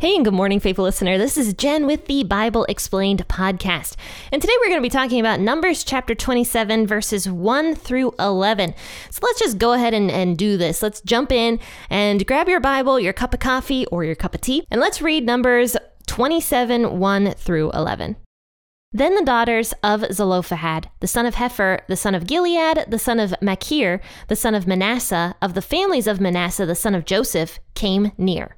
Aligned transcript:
Hey, 0.00 0.14
and 0.14 0.24
good 0.24 0.32
morning, 0.32 0.60
faithful 0.60 0.84
listener. 0.84 1.18
This 1.18 1.36
is 1.36 1.54
Jen 1.54 1.84
with 1.84 2.06
the 2.06 2.22
Bible 2.22 2.64
Explained 2.68 3.26
podcast. 3.26 3.96
And 4.30 4.40
today 4.40 4.52
we're 4.60 4.68
going 4.68 4.78
to 4.78 4.80
be 4.80 4.88
talking 4.88 5.18
about 5.18 5.40
Numbers 5.40 5.82
chapter 5.82 6.14
27, 6.14 6.86
verses 6.86 7.28
1 7.28 7.74
through 7.74 8.14
11. 8.20 8.74
So 9.10 9.18
let's 9.24 9.40
just 9.40 9.58
go 9.58 9.72
ahead 9.72 9.94
and, 9.94 10.08
and 10.08 10.38
do 10.38 10.56
this. 10.56 10.84
Let's 10.84 11.00
jump 11.00 11.32
in 11.32 11.58
and 11.90 12.24
grab 12.28 12.48
your 12.48 12.60
Bible, 12.60 13.00
your 13.00 13.12
cup 13.12 13.34
of 13.34 13.40
coffee, 13.40 13.86
or 13.86 14.04
your 14.04 14.14
cup 14.14 14.36
of 14.36 14.40
tea, 14.40 14.64
and 14.70 14.80
let's 14.80 15.02
read 15.02 15.26
Numbers 15.26 15.76
27, 16.06 17.00
1 17.00 17.32
through 17.32 17.72
11. 17.72 18.14
Then 18.92 19.16
the 19.16 19.24
daughters 19.24 19.74
of 19.82 20.04
Zelophehad, 20.12 20.90
the 21.00 21.08
son 21.08 21.26
of 21.26 21.34
Hepher, 21.34 21.80
the 21.88 21.96
son 21.96 22.14
of 22.14 22.28
Gilead, 22.28 22.84
the 22.86 23.00
son 23.00 23.18
of 23.18 23.34
Machir, 23.42 24.00
the 24.28 24.36
son 24.36 24.54
of 24.54 24.68
Manasseh, 24.68 25.34
of 25.42 25.54
the 25.54 25.60
families 25.60 26.06
of 26.06 26.20
Manasseh, 26.20 26.66
the 26.66 26.76
son 26.76 26.94
of 26.94 27.04
Joseph, 27.04 27.58
came 27.74 28.12
near. 28.16 28.57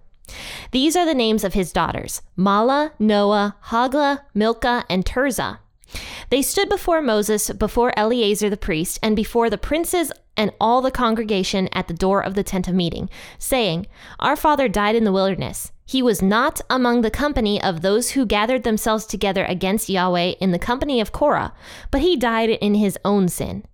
These 0.71 0.97
are 0.97 1.07
the 1.07 1.15
names 1.15 1.45
of 1.45 1.55
his 1.55 1.73
daughters 1.73 2.23
Mahlah, 2.37 2.93
Noah, 2.99 3.57
Hoglah, 3.67 4.21
Milcah, 4.35 4.85
and 4.89 5.05
Tirzah. 5.05 5.59
They 6.31 6.43
stood 6.43 6.69
before 6.69 7.03
Moses, 7.03 7.51
before 7.51 7.93
Eleazar 7.99 8.49
the 8.49 8.57
priest, 8.57 8.99
and 9.03 9.17
before 9.17 9.51
the 9.51 9.59
princes 9.59 10.13
and 10.37 10.53
all 10.61 10.81
the 10.81 10.91
congregation 10.91 11.69
at 11.73 11.89
the 11.89 11.95
door 11.95 12.23
of 12.23 12.35
the 12.35 12.45
tent 12.45 12.69
of 12.69 12.75
meeting, 12.75 13.11
saying, 13.39 13.87
Our 14.21 14.37
father 14.37 14.69
died 14.69 14.95
in 14.95 15.05
the 15.05 15.13
wilderness. 15.13 15.73
He 15.85 16.03
was 16.03 16.23
not 16.23 16.61
among 16.71 17.01
the 17.01 17.11
company 17.11 17.61
of 17.61 17.81
those 17.81 18.11
who 18.11 18.25
gathered 18.25 18.63
themselves 18.63 19.05
together 19.05 19.45
against 19.45 19.89
Yahweh 19.89 20.35
in 20.41 20.53
the 20.53 20.59
company 20.59 21.01
of 21.01 21.11
Korah, 21.11 21.53
but 21.91 22.01
he 22.01 22.17
died 22.17 22.51
in 22.51 22.75
his 22.75 22.97
own 23.05 23.29
sin. 23.29 23.65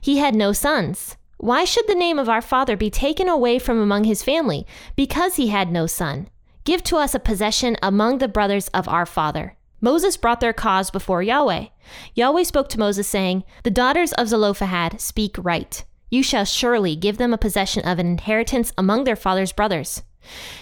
He 0.00 0.16
had 0.16 0.34
no 0.34 0.52
sons. 0.52 1.16
Why 1.38 1.64
should 1.64 1.86
the 1.86 1.94
name 1.94 2.18
of 2.18 2.28
our 2.28 2.40
father 2.40 2.76
be 2.76 2.90
taken 2.90 3.28
away 3.28 3.58
from 3.58 3.78
among 3.78 4.04
his 4.04 4.22
family, 4.22 4.66
because 4.94 5.36
he 5.36 5.48
had 5.48 5.70
no 5.70 5.86
son? 5.86 6.28
Give 6.64 6.82
to 6.84 6.96
us 6.96 7.14
a 7.14 7.20
possession 7.20 7.76
among 7.82 8.18
the 8.18 8.28
brothers 8.28 8.68
of 8.68 8.88
our 8.88 9.06
father. 9.06 9.56
Moses 9.80 10.16
brought 10.16 10.40
their 10.40 10.54
cause 10.54 10.90
before 10.90 11.22
Yahweh. 11.22 11.66
Yahweh 12.14 12.42
spoke 12.42 12.68
to 12.70 12.78
Moses, 12.78 13.06
saying, 13.06 13.44
The 13.62 13.70
daughters 13.70 14.12
of 14.14 14.28
Zelophehad 14.28 15.00
speak 15.00 15.36
right. 15.38 15.84
You 16.10 16.22
shall 16.22 16.44
surely 16.44 16.96
give 16.96 17.18
them 17.18 17.34
a 17.34 17.38
possession 17.38 17.86
of 17.86 17.98
an 17.98 18.06
inheritance 18.06 18.72
among 18.78 19.04
their 19.04 19.16
father's 19.16 19.52
brothers. 19.52 20.02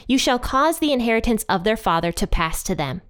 You 0.08 0.18
shall 0.18 0.38
cause 0.38 0.78
the 0.78 0.92
inheritance 0.92 1.44
of 1.48 1.64
their 1.64 1.76
father 1.76 2.12
to 2.12 2.26
pass 2.26 2.62
to 2.64 2.74
them. 2.74 3.02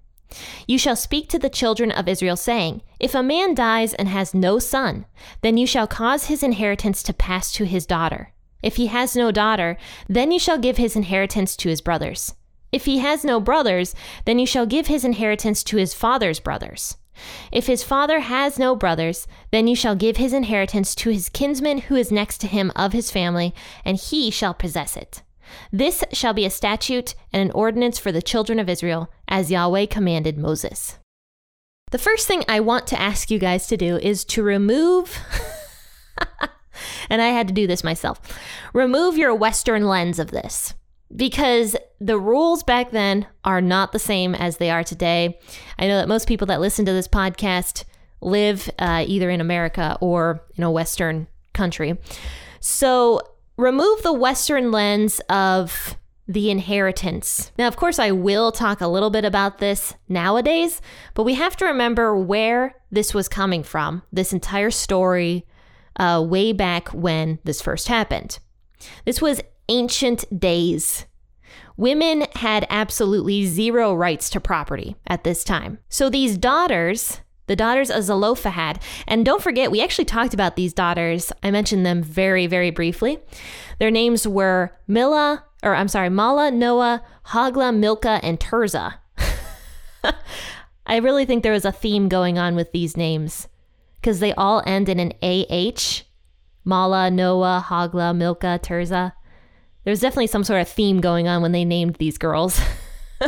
You 0.67 0.77
shall 0.77 0.95
speak 0.95 1.29
to 1.29 1.39
the 1.39 1.49
children 1.49 1.91
of 1.91 2.07
Israel, 2.07 2.35
saying, 2.35 2.81
If 2.99 3.15
a 3.15 3.23
man 3.23 3.53
dies 3.53 3.93
and 3.93 4.07
has 4.07 4.33
no 4.33 4.59
son, 4.59 5.05
then 5.41 5.57
you 5.57 5.67
shall 5.67 5.87
cause 5.87 6.25
his 6.25 6.43
inheritance 6.43 7.03
to 7.03 7.13
pass 7.13 7.51
to 7.53 7.65
his 7.65 7.85
daughter. 7.85 8.33
If 8.63 8.77
he 8.77 8.87
has 8.87 9.15
no 9.15 9.31
daughter, 9.31 9.77
then 10.09 10.31
you 10.31 10.39
shall 10.39 10.57
give 10.57 10.77
his 10.77 10.95
inheritance 10.95 11.55
to 11.57 11.69
his 11.69 11.81
brothers. 11.81 12.33
If 12.71 12.85
he 12.85 12.97
has 12.97 13.23
no 13.23 13.39
brothers, 13.39 13.93
then 14.25 14.39
you 14.39 14.45
shall 14.45 14.65
give 14.65 14.87
his 14.87 15.05
inheritance 15.05 15.63
to 15.65 15.77
his 15.77 15.93
father's 15.93 16.39
brothers. 16.39 16.97
If 17.51 17.67
his 17.67 17.83
father 17.83 18.19
has 18.19 18.59
no 18.59 18.75
brothers, 18.75 19.27
then 19.51 19.67
you 19.67 19.75
shall 19.75 19.95
give 19.95 20.17
his 20.17 20.33
inheritance 20.33 20.95
to 20.95 21.09
his 21.09 21.29
kinsman 21.29 21.77
who 21.77 21.95
is 21.95 22.11
next 22.11 22.39
to 22.39 22.47
him 22.47 22.71
of 22.75 22.91
his 22.91 23.11
family, 23.11 23.53
and 23.85 23.97
he 23.97 24.29
shall 24.31 24.53
possess 24.53 24.97
it. 24.97 25.21
This 25.71 26.03
shall 26.11 26.33
be 26.33 26.45
a 26.45 26.49
statute 26.49 27.15
and 27.33 27.41
an 27.41 27.51
ordinance 27.51 27.99
for 27.99 28.11
the 28.11 28.21
children 28.21 28.59
of 28.59 28.69
Israel, 28.69 29.11
as 29.27 29.51
Yahweh 29.51 29.87
commanded 29.87 30.37
Moses. 30.37 30.97
The 31.91 31.97
first 31.97 32.27
thing 32.27 32.43
I 32.49 32.59
want 32.59 32.87
to 32.87 32.99
ask 32.99 33.29
you 33.29 33.39
guys 33.39 33.67
to 33.67 33.77
do 33.77 33.97
is 33.97 34.25
to 34.25 34.43
remove, 34.43 35.17
and 37.09 37.21
I 37.21 37.27
had 37.27 37.47
to 37.47 37.53
do 37.53 37.67
this 37.67 37.83
myself, 37.83 38.19
remove 38.73 39.17
your 39.17 39.35
Western 39.35 39.87
lens 39.87 40.19
of 40.19 40.31
this. 40.31 40.73
Because 41.15 41.75
the 42.01 42.19
rules 42.19 42.63
back 42.63 42.91
then 42.91 43.27
are 43.45 43.61
not 43.61 43.91
the 43.91 43.99
same 43.99 44.33
as 44.33 44.57
they 44.57 44.71
are 44.71 44.83
today. 44.83 45.39
I 45.77 45.87
know 45.87 45.97
that 45.97 46.07
most 46.07 46.27
people 46.27 46.47
that 46.47 46.59
listen 46.59 46.83
to 46.85 46.91
this 46.91 47.07
podcast 47.07 47.83
live 48.21 48.69
uh, 48.79 49.05
either 49.07 49.29
in 49.29 49.39
America 49.39 49.97
or 50.01 50.43
in 50.55 50.63
a 50.63 50.71
Western 50.71 51.27
country. 51.53 51.97
So 52.59 53.21
remove 53.57 54.03
the 54.03 54.13
Western 54.13 54.71
lens 54.71 55.19
of 55.29 55.97
the 56.27 56.49
inheritance. 56.49 57.51
Now, 57.57 57.67
of 57.67 57.75
course, 57.75 57.99
I 57.99 58.11
will 58.11 58.51
talk 58.51 58.81
a 58.81 58.87
little 58.87 59.11
bit 59.11 59.25
about 59.25 59.59
this 59.59 59.93
nowadays, 60.09 60.81
but 61.13 61.23
we 61.23 61.35
have 61.35 61.55
to 61.57 61.65
remember 61.65 62.17
where 62.17 62.75
this 62.91 63.13
was 63.13 63.27
coming 63.27 63.63
from, 63.63 64.01
this 64.11 64.33
entire 64.33 64.71
story, 64.71 65.45
uh, 65.97 66.25
way 66.27 66.51
back 66.51 66.89
when 66.89 67.39
this 67.43 67.61
first 67.61 67.87
happened. 67.87 68.39
This 69.05 69.21
was 69.21 69.41
ancient 69.69 70.39
days. 70.39 71.05
Women 71.77 72.25
had 72.35 72.65
absolutely 72.69 73.45
zero 73.45 73.93
rights 73.93 74.29
to 74.31 74.39
property 74.39 74.95
at 75.07 75.23
this 75.23 75.43
time. 75.43 75.79
So 75.89 76.09
these 76.09 76.37
daughters 76.37 77.21
the 77.47 77.55
daughters 77.55 77.91
of 77.91 78.03
Zelophehad. 78.03 78.79
And 79.07 79.25
don't 79.25 79.41
forget, 79.41 79.71
we 79.71 79.81
actually 79.81 80.05
talked 80.05 80.33
about 80.33 80.55
these 80.55 80.73
daughters. 80.73 81.31
I 81.43 81.51
mentioned 81.51 81.85
them 81.85 82.01
very, 82.01 82.47
very 82.47 82.71
briefly. 82.71 83.19
Their 83.79 83.91
names 83.91 84.27
were 84.27 84.71
Mila, 84.87 85.43
or 85.63 85.75
I'm 85.75 85.87
sorry, 85.87 86.09
Mahlah, 86.09 86.53
Noah, 86.53 87.03
Hoglah, 87.27 87.75
Milcah, 87.75 88.19
and 88.23 88.39
Tirzah. 88.39 88.95
I 90.85 90.97
really 90.97 91.25
think 91.25 91.43
there 91.43 91.51
was 91.51 91.65
a 91.65 91.71
theme 91.71 92.09
going 92.09 92.37
on 92.37 92.55
with 92.55 92.71
these 92.71 92.95
names 92.95 93.47
because 93.95 94.19
they 94.19 94.33
all 94.33 94.61
end 94.65 94.87
in 94.89 94.99
an 94.99 95.13
AH. 95.21 96.03
Mahlah, 96.65 97.11
Noah, 97.11 97.65
Hoglah, 97.67 98.15
Milcah, 98.15 98.59
Tirzah. 98.61 99.13
There's 99.83 99.99
definitely 99.99 100.27
some 100.27 100.43
sort 100.43 100.61
of 100.61 100.67
theme 100.67 100.99
going 100.99 101.27
on 101.27 101.41
when 101.41 101.51
they 101.51 101.65
named 101.65 101.95
these 101.95 102.17
girls. 102.17 102.59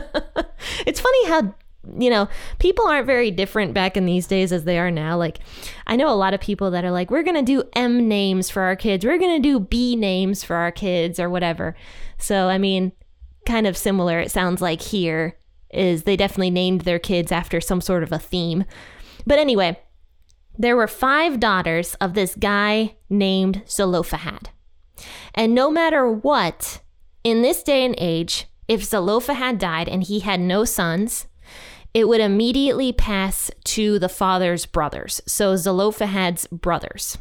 it's 0.86 1.00
funny 1.00 1.28
how 1.28 1.54
you 1.98 2.10
know, 2.10 2.28
people 2.60 2.88
aren't 2.88 3.06
very 3.08 3.32
different 3.32 3.74
back 3.74 3.98
in 3.98 4.06
these 4.06 4.28
days 4.28 4.52
as 4.52 4.64
they 4.64 4.80
are 4.80 4.92
now. 4.92 5.18
Like, 5.18 5.40
I 5.86 5.96
know 5.96 6.10
a 6.10 6.16
lot 6.16 6.34
of 6.34 6.42
people 6.42 6.72
that 6.72 6.84
are 6.84 6.92
like, 6.92 7.12
we're 7.12 7.24
going 7.24 7.36
to 7.36 7.42
do 7.42 7.64
M 7.74 8.08
names 8.08 8.50
for 8.50 8.64
our 8.64 8.76
kids, 8.76 9.06
we're 9.06 9.18
going 9.18 9.42
to 9.42 9.50
do 9.50 9.60
B 9.60 9.96
names 9.96 10.44
for 10.44 10.56
our 10.56 10.72
kids, 10.72 11.20
or 11.20 11.30
whatever. 11.30 11.76
So, 12.18 12.48
I 12.48 12.58
mean, 12.58 12.92
kind 13.46 13.68
of 13.68 13.78
similar, 13.78 14.20
it 14.20 14.32
sounds 14.32 14.62
like 14.62 14.82
here 14.82 15.38
is 15.70 16.04
they 16.04 16.16
definitely 16.16 16.50
named 16.50 16.82
their 16.82 17.00
kids 17.00 17.32
after 17.32 17.60
some 17.60 17.82
sort 17.82 18.04
of 18.04 18.12
a 18.12 18.20
theme. 18.20 18.66
But 19.26 19.40
anyway, 19.40 19.80
there 20.58 20.76
were 20.76 20.88
five 20.88 21.40
daughters 21.40 21.96
of 21.96 22.14
this 22.14 22.36
guy 22.36 22.96
named 23.10 23.64
Zelophehad. 23.68 24.50
And 25.36 25.54
no 25.54 25.70
matter 25.70 26.10
what, 26.10 26.82
in 27.24 27.42
this 27.42 27.62
day 27.62 27.86
and 27.86 27.96
age, 27.98 28.48
if 28.68 28.84
Zelophehad 28.84 29.60
died 29.60 29.88
and 29.88 30.04
he 30.04 30.20
had 30.20 30.40
no 30.40 30.66
sons, 30.66 31.28
it 31.98 32.08
would 32.08 32.22
immediately 32.22 32.94
pass 32.94 33.50
to 33.64 33.98
the 33.98 34.08
father's 34.08 34.68
brothers, 34.68 35.20
so 35.26 35.56
Zelophehad's 35.56 36.46
brothers. 36.46 37.18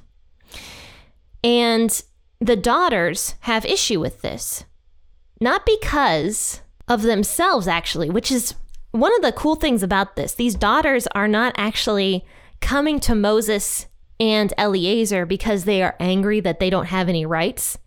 And 1.42 2.02
the 2.42 2.56
daughters 2.56 3.36
have 3.40 3.64
issue 3.64 3.98
with 3.98 4.20
this. 4.20 4.66
Not 5.40 5.64
because 5.64 6.60
of 6.88 7.00
themselves, 7.00 7.66
actually, 7.66 8.10
which 8.10 8.30
is 8.30 8.52
one 8.90 9.16
of 9.16 9.22
the 9.22 9.32
cool 9.32 9.54
things 9.54 9.82
about 9.82 10.14
this. 10.14 10.34
These 10.34 10.56
daughters 10.56 11.06
are 11.14 11.26
not 11.26 11.54
actually 11.56 12.26
coming 12.60 13.00
to 13.00 13.14
Moses 13.14 13.86
and 14.20 14.52
Eleazar 14.58 15.24
because 15.24 15.64
they 15.64 15.82
are 15.82 15.96
angry 15.98 16.40
that 16.40 16.60
they 16.60 16.68
don't 16.68 16.88
have 16.88 17.08
any 17.08 17.24
rights. 17.24 17.78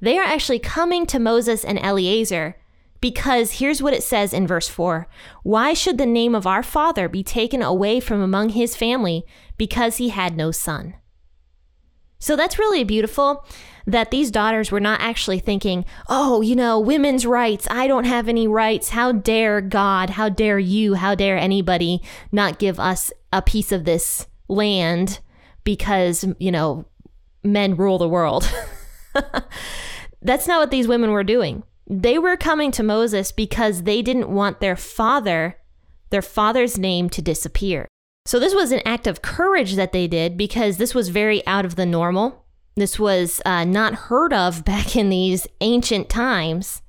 They 0.00 0.16
are 0.16 0.24
actually 0.24 0.60
coming 0.60 1.06
to 1.06 1.18
Moses 1.18 1.64
and 1.64 1.80
Eleazar 1.80 2.56
because 3.00 3.52
here's 3.52 3.82
what 3.82 3.94
it 3.94 4.02
says 4.02 4.32
in 4.32 4.46
verse 4.46 4.68
4 4.68 5.06
Why 5.42 5.74
should 5.74 5.98
the 5.98 6.06
name 6.06 6.34
of 6.34 6.46
our 6.46 6.62
father 6.62 7.08
be 7.08 7.22
taken 7.22 7.62
away 7.62 8.00
from 8.00 8.20
among 8.20 8.50
his 8.50 8.76
family 8.76 9.24
because 9.56 9.96
he 9.96 10.10
had 10.10 10.36
no 10.36 10.50
son? 10.50 10.94
So 12.18 12.34
that's 12.34 12.58
really 12.58 12.84
beautiful 12.84 13.46
that 13.86 14.10
these 14.10 14.30
daughters 14.30 14.72
were 14.72 14.80
not 14.80 15.00
actually 15.00 15.38
thinking, 15.38 15.84
oh, 16.08 16.40
you 16.40 16.56
know, 16.56 16.80
women's 16.80 17.26
rights. 17.26 17.68
I 17.70 17.86
don't 17.86 18.04
have 18.04 18.28
any 18.28 18.48
rights. 18.48 18.88
How 18.88 19.12
dare 19.12 19.60
God? 19.60 20.10
How 20.10 20.28
dare 20.28 20.58
you? 20.58 20.94
How 20.94 21.14
dare 21.14 21.38
anybody 21.38 22.02
not 22.32 22.58
give 22.58 22.80
us 22.80 23.12
a 23.32 23.42
piece 23.42 23.70
of 23.70 23.84
this 23.84 24.26
land 24.48 25.20
because, 25.62 26.24
you 26.38 26.50
know, 26.50 26.86
men 27.44 27.76
rule 27.76 27.98
the 27.98 28.08
world? 28.08 28.50
that's 30.22 30.48
not 30.48 30.58
what 30.58 30.70
these 30.70 30.88
women 30.88 31.12
were 31.12 31.24
doing. 31.24 31.62
They 31.88 32.18
were 32.18 32.36
coming 32.36 32.70
to 32.72 32.82
Moses 32.82 33.30
because 33.30 33.82
they 33.82 34.02
didn't 34.02 34.28
want 34.28 34.60
their 34.60 34.76
father, 34.76 35.56
their 36.10 36.22
father's 36.22 36.78
name 36.78 37.08
to 37.10 37.22
disappear. 37.22 37.86
So 38.24 38.40
this 38.40 38.54
was 38.54 38.72
an 38.72 38.82
act 38.84 39.06
of 39.06 39.22
courage 39.22 39.74
that 39.76 39.92
they 39.92 40.08
did 40.08 40.36
because 40.36 40.78
this 40.78 40.94
was 40.94 41.10
very 41.10 41.46
out 41.46 41.64
of 41.64 41.76
the 41.76 41.86
normal 41.86 42.44
This 42.74 42.98
was 42.98 43.40
uh, 43.46 43.64
not 43.64 43.94
heard 43.94 44.32
of 44.32 44.64
back 44.72 44.96
in 44.96 45.08
these 45.10 45.46
ancient 45.60 46.08
times. 46.08 46.82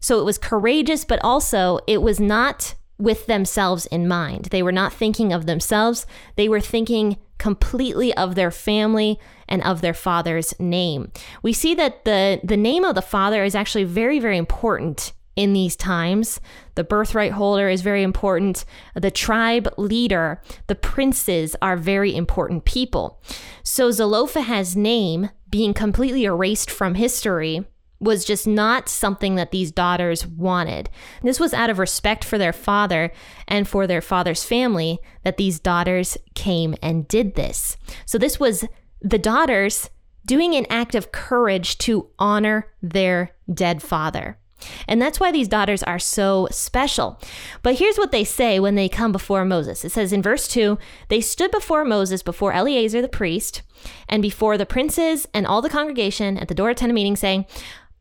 So 0.00 0.20
it 0.20 0.24
was 0.24 0.38
courageous, 0.38 1.04
but 1.04 1.18
also 1.24 1.80
it 1.88 2.00
was 2.00 2.20
not 2.20 2.76
with 2.98 3.26
themselves 3.26 3.86
in 3.86 4.08
mind. 4.08 4.46
They 4.46 4.62
were 4.62 4.72
not 4.72 4.92
thinking 4.92 5.32
of 5.32 5.46
themselves, 5.46 6.06
they 6.36 6.48
were 6.48 6.60
thinking 6.60 7.18
completely 7.38 8.12
of 8.14 8.34
their 8.34 8.50
family 8.50 9.18
and 9.48 9.62
of 9.62 9.80
their 9.80 9.94
father's 9.94 10.58
name. 10.58 11.12
We 11.42 11.52
see 11.52 11.74
that 11.76 12.04
the, 12.04 12.40
the 12.42 12.56
name 12.56 12.84
of 12.84 12.94
the 12.94 13.02
father 13.02 13.44
is 13.44 13.54
actually 13.54 13.84
very, 13.84 14.18
very 14.18 14.36
important 14.36 15.12
in 15.36 15.52
these 15.52 15.76
times. 15.76 16.40
The 16.74 16.82
birthright 16.82 17.30
holder 17.30 17.68
is 17.68 17.80
very 17.80 18.02
important. 18.02 18.64
The 18.96 19.12
tribe 19.12 19.72
leader, 19.76 20.42
the 20.66 20.74
princes 20.74 21.54
are 21.62 21.76
very 21.76 22.14
important 22.14 22.64
people. 22.64 23.22
So 23.62 23.92
Zelophehad's 23.92 24.74
name 24.74 25.30
being 25.48 25.74
completely 25.74 26.24
erased 26.24 26.72
from 26.72 26.96
history 26.96 27.64
was 28.00 28.24
just 28.24 28.46
not 28.46 28.88
something 28.88 29.34
that 29.34 29.50
these 29.50 29.72
daughters 29.72 30.26
wanted. 30.26 30.88
This 31.22 31.40
was 31.40 31.52
out 31.52 31.70
of 31.70 31.78
respect 31.78 32.24
for 32.24 32.38
their 32.38 32.52
father 32.52 33.10
and 33.46 33.66
for 33.66 33.86
their 33.86 34.00
father's 34.00 34.44
family 34.44 34.98
that 35.24 35.36
these 35.36 35.58
daughters 35.58 36.16
came 36.34 36.74
and 36.82 37.08
did 37.08 37.34
this. 37.34 37.76
So 38.06 38.18
this 38.18 38.38
was 38.38 38.64
the 39.00 39.18
daughters 39.18 39.90
doing 40.26 40.54
an 40.54 40.66
act 40.70 40.94
of 40.94 41.10
courage 41.10 41.78
to 41.78 42.08
honor 42.18 42.68
their 42.82 43.32
dead 43.52 43.82
father. 43.82 44.38
And 44.86 45.00
that's 45.00 45.20
why 45.20 45.30
these 45.30 45.48
daughters 45.48 45.82
are 45.84 45.98
so 45.98 46.48
special. 46.50 47.20
But 47.62 47.76
here's 47.78 47.96
what 47.96 48.10
they 48.10 48.24
say 48.24 48.58
when 48.58 48.74
they 48.74 48.88
come 48.88 49.12
before 49.12 49.44
Moses. 49.44 49.84
It 49.84 49.92
says 49.92 50.12
in 50.12 50.22
verse 50.22 50.48
2 50.48 50.78
They 51.08 51.20
stood 51.20 51.50
before 51.50 51.84
Moses, 51.84 52.22
before 52.22 52.52
Eleazar 52.52 53.00
the 53.00 53.08
priest, 53.08 53.62
and 54.08 54.20
before 54.20 54.58
the 54.58 54.66
princes 54.66 55.28
and 55.32 55.46
all 55.46 55.62
the 55.62 55.70
congregation 55.70 56.36
at 56.38 56.48
the 56.48 56.54
door 56.54 56.70
of 56.70 56.76
tent 56.76 56.92
meeting, 56.92 57.16
saying, 57.16 57.46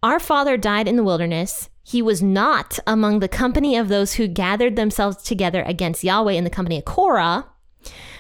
our 0.04 0.20
father 0.20 0.58
died 0.58 0.88
in 0.88 0.96
the 0.96 1.04
wilderness. 1.04 1.70
He 1.84 2.02
was 2.02 2.22
not 2.22 2.80
among 2.86 3.20
the 3.20 3.28
company 3.28 3.76
of 3.78 3.88
those 3.88 4.16
who 4.16 4.28
gathered 4.28 4.76
themselves 4.76 5.24
together 5.24 5.64
against 5.64 6.04
Yahweh 6.04 6.34
in 6.34 6.44
the 6.44 6.50
company 6.50 6.78
of 6.78 6.86
Korah, 6.86 7.46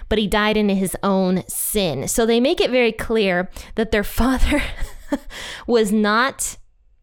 but 0.09 0.17
he 0.17 0.27
died 0.27 0.57
in 0.57 0.69
his 0.69 0.95
own 1.03 1.43
sin. 1.47 2.07
So 2.07 2.25
they 2.25 2.39
make 2.39 2.61
it 2.61 2.71
very 2.71 2.91
clear 2.91 3.49
that 3.75 3.91
their 3.91 4.03
father 4.21 4.61
was 5.67 5.91
not 5.91 6.57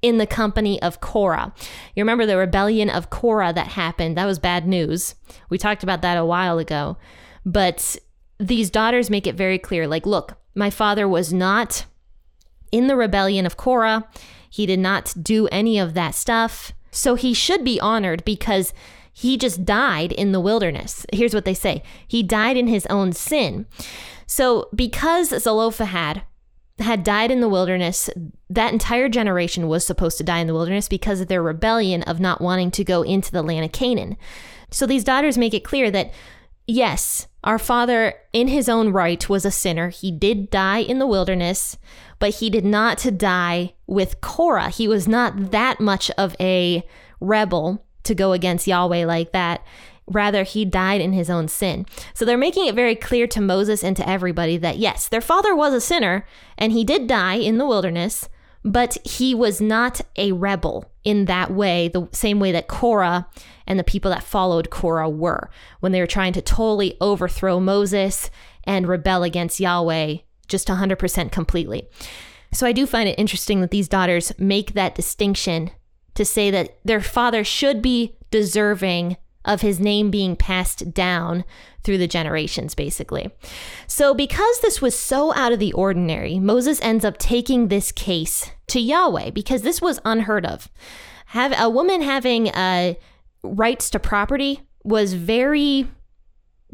in 0.05 0.19
the 0.19 0.26
company 0.26 0.81
of 0.82 1.00
Korah. 1.00 1.55
You 1.94 2.03
remember 2.03 2.27
the 2.27 2.37
rebellion 2.37 2.91
of 2.91 3.09
Korah 3.09 3.55
that 3.55 3.69
happened? 3.69 4.19
That 4.19 4.27
was 4.27 4.38
bad 4.38 4.67
news. 4.67 5.15
We 5.49 5.56
talked 5.56 5.82
about 5.82 6.03
that 6.03 6.19
a 6.19 6.27
while 6.27 6.59
ago. 6.59 6.99
But 7.47 7.97
these 8.38 8.70
daughters 8.70 9.09
make 9.09 9.27
it 9.27 9.35
very 9.35 9.59
clear 9.59 9.87
like, 9.88 10.05
look, 10.05 10.37
my 10.55 10.69
father 10.69 11.09
was 11.09 11.32
not 11.32 11.87
in 12.70 12.87
the 12.87 12.97
rebellion 12.97 13.47
of 13.47 13.56
Korah. 13.56 14.06
He 14.55 14.67
did 14.67 14.79
not 14.79 15.12
do 15.21 15.49
any 15.49 15.81
of 15.81 15.95
that 15.95 16.15
stuff. 16.15 16.71
So 16.93 17.17
he 17.17 17.35
should 17.35 17.65
be 17.65 17.81
honored 17.81 18.25
because 18.25 18.73
he 19.12 19.37
just 19.37 19.65
died 19.65 20.12
in 20.12 20.31
the 20.31 20.39
wilderness. 20.39 21.05
Here's 21.12 21.35
what 21.35 21.45
they 21.45 21.55
say 21.55 21.83
He 22.06 22.23
died 22.23 22.56
in 22.56 22.69
his 22.69 22.87
own 22.87 23.12
sin. 23.12 23.67
So 24.29 24.69
because 24.73 25.31
Zelophehad 25.31 26.23
had 26.79 27.03
died 27.03 27.33
in 27.33 27.41
the 27.41 27.49
wilderness, 27.49 28.09
that 28.49 28.73
entire 28.73 29.09
generation 29.09 29.67
was 29.67 29.85
supposed 29.85 30.19
to 30.19 30.25
die 30.25 30.39
in 30.39 30.47
the 30.47 30.55
wilderness 30.55 30.89
because 30.89 31.21
of 31.21 31.27
their 31.27 31.43
rebellion 31.43 32.05
of 32.05 32.21
not 32.21 32.41
wanting 32.41 32.71
to 32.73 32.85
go 32.85 33.03
into 33.03 33.33
the 33.33 33.43
land 33.43 33.65
of 33.65 33.73
Canaan. 33.73 34.17
So 34.71 34.87
these 34.87 35.03
daughters 35.03 35.37
make 35.37 35.53
it 35.53 35.65
clear 35.65 35.91
that 35.91 36.12
yes, 36.65 37.27
our 37.43 37.59
father 37.59 38.15
in 38.33 38.47
his 38.47 38.69
own 38.69 38.91
right 38.91 39.29
was 39.29 39.45
a 39.45 39.51
sinner. 39.51 39.89
He 39.89 40.12
did 40.12 40.49
die 40.49 40.79
in 40.79 41.01
the 41.01 41.09
wilderness, 41.09 41.77
but 42.21 42.37
he 42.37 42.51
did 42.51 42.65
not 42.65 43.05
die 43.17 43.74
with 43.87 44.21
Korah. 44.21 44.71
He 44.71 44.89
was 44.89 45.07
not 45.07 45.51
that 45.51 45.81
much 45.81 46.11
of 46.13 46.35
a 46.41 46.87
rebel 47.21 47.85
to 48.05 48.15
go 48.15 48.33
against 48.33 48.67
Yahweh 48.67 49.05
like 49.05 49.33
that. 49.33 49.65
Rather, 50.07 50.43
he 50.43 50.65
died 50.65 51.01
in 51.01 51.13
his 51.15 51.31
own 51.31 51.49
sin. 51.49 51.87
So 52.13 52.25
they're 52.25 52.37
making 52.37 52.67
it 52.67 52.75
very 52.75 52.95
clear 52.95 53.27
to 53.29 53.41
Moses 53.41 53.83
and 53.83 53.97
to 53.97 54.09
everybody 54.09 54.57
that 54.59 54.79
yes, 54.79 55.09
their 55.09 55.23
father 55.23 55.57
was 55.57 55.73
a 55.73 55.81
sinner 55.81 56.27
and 56.59 56.73
he 56.73 56.85
did 56.85 57.07
die 57.07 57.37
in 57.37 57.57
the 57.57 57.67
wilderness, 57.67 58.29
but 58.63 58.99
he 59.05 59.35
was 59.35 59.61
not 59.61 60.03
a 60.17 60.33
rebel 60.33 60.91
in 61.05 61.25
that 61.27 61.51
way, 61.51 61.89
the 61.89 62.09
same 62.13 62.39
way 62.39 62.53
that 62.53 62.69
Korah 62.69 63.27
and 63.67 63.79
the 63.79 63.85
people 63.85 64.11
that 64.11 64.23
followed 64.23 64.71
Korah 64.71 65.09
were 65.09 65.51
when 65.81 65.93
they 65.93 66.01
were 66.01 66.07
trying 66.07 66.35
to 66.35 66.43
totally 66.43 66.97
overthrow 67.01 67.59
Moses 67.59 68.31
and 68.65 68.87
rebel 68.87 69.23
against 69.23 69.61
Yahweh 69.61 70.19
just 70.49 70.69
100% 70.69 71.33
completely. 71.33 71.89
So 72.55 72.67
I 72.67 72.73
do 72.73 72.87
find 72.87 73.09
it 73.09 73.19
interesting 73.19 73.61
that 73.61 73.71
these 73.71 73.89
daughters 73.89 74.33
make 74.39 74.75
that 74.75 74.95
distinction 74.95 75.71
to 76.15 76.25
say 76.25 76.51
that 76.51 76.79
their 76.85 77.01
father 77.01 77.43
should 77.45 77.83
be 77.83 78.17
deserving 78.31 79.17
of 79.45 79.61
his 79.61 79.79
name 79.79 80.11
being 80.11 80.37
passed 80.37 80.95
down 80.95 81.45
through 81.83 81.99
the 81.99 82.06
generations, 82.06 82.75
basically. 82.75 83.31
So, 83.87 84.15
because 84.15 84.61
this 84.61 84.81
was 84.81 84.99
so 84.99 85.35
out 85.35 85.53
of 85.53 85.59
the 85.59 85.73
ordinary, 85.75 86.39
Moses 86.39 86.81
ends 86.81 87.05
up 87.05 87.19
taking 87.19 87.69
this 87.69 87.93
case 87.93 88.51
to 88.69 88.81
Yahweh 88.81 89.31
because 89.31 89.62
this 89.62 89.83
was 89.83 90.01
unheard 90.05 90.47
of. 90.47 90.71
Have 91.27 91.53
a 91.59 91.69
woman 91.69 92.01
having 92.01 92.49
uh, 92.51 92.95
rights 93.43 93.91
to 93.91 93.99
property 93.99 94.62
was 94.83 95.12
very 95.12 95.89